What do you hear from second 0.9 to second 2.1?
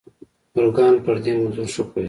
پر دې موضوع ښه پوهېده.